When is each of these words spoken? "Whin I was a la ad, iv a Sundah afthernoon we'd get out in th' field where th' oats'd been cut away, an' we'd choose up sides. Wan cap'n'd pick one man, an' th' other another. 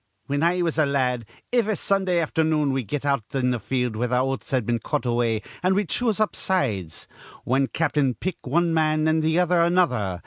"Whin 0.25 0.41
I 0.41 0.63
was 0.63 0.79
a 0.79 0.85
la 0.87 0.97
ad, 0.99 1.25
iv 1.51 1.67
a 1.67 1.73
Sundah 1.75 2.23
afthernoon 2.23 2.71
we'd 2.71 2.87
get 2.87 3.05
out 3.05 3.23
in 3.35 3.51
th' 3.51 3.61
field 3.61 3.95
where 3.95 4.07
th' 4.07 4.13
oats'd 4.19 4.65
been 4.65 4.79
cut 4.79 5.05
away, 5.05 5.43
an' 5.61 5.75
we'd 5.75 5.89
choose 5.89 6.19
up 6.19 6.35
sides. 6.35 7.07
Wan 7.45 7.67
cap'n'd 7.67 8.19
pick 8.19 8.47
one 8.47 8.73
man, 8.73 9.07
an' 9.07 9.21
th' 9.21 9.37
other 9.37 9.61
another. 9.61 10.19